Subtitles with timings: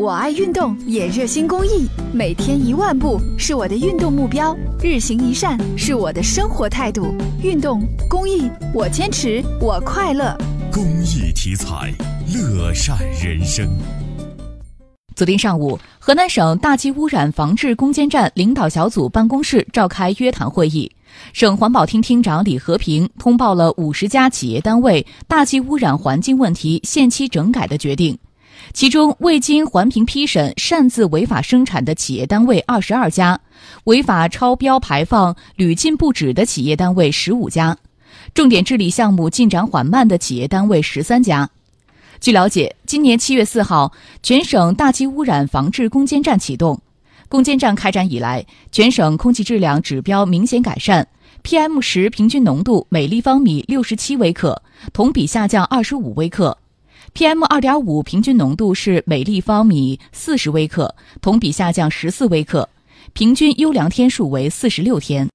[0.00, 7.14] 我爱运动，也热心公益，每天一万步是我的运动目标，日行一善是我的生活态度。
[7.42, 10.34] 运动公益，我坚持，我快乐。
[10.72, 11.92] 公益题材，
[12.32, 13.68] 乐善人生。
[15.14, 20.90] 昨天上午，河南省大气污染防治攻坚战领导小组办公室召开约谈会议，
[21.34, 28.18] 省环保厅厅长李和平通报了五十家企业单位大气污染环境问题限期整改的决定。
[28.72, 33.40] 其中，未经环评批审擅自违法生产的企业单位二十二家，
[33.84, 37.76] 违法超标排放屡禁不止的企业单位十五家，
[38.32, 41.50] 重点治理项目进展缓慢的企业单位十三家。
[42.20, 46.80] 据了解，今年七月四号，全省大气污染防治攻坚战启动。
[47.28, 51.06] 攻坚战开展以来，全省空气质量指标明显改善
[51.42, 56.58] ，PM 十平均浓度每立方米六十七微克，同比下降二十五微克。
[57.12, 62.68] PM 二点五平均浓度是每立方米四十微克，同比下降十四微克，
[63.12, 65.28] 平均优良天数为四十六天。